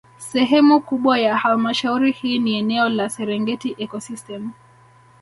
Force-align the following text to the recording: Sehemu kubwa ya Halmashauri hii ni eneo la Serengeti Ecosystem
Sehemu 0.17 0.81
kubwa 0.81 1.19
ya 1.19 1.37
Halmashauri 1.37 2.11
hii 2.11 2.39
ni 2.39 2.53
eneo 2.57 2.89
la 2.89 3.09
Serengeti 3.09 3.75
Ecosystem 3.77 4.51